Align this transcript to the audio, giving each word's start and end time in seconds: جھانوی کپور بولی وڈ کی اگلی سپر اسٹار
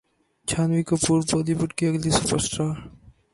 جھانوی 0.47 0.83
کپور 0.89 1.19
بولی 1.29 1.53
وڈ 1.59 1.71
کی 1.77 1.83
اگلی 1.87 2.11
سپر 2.17 2.37
اسٹار 2.41 2.75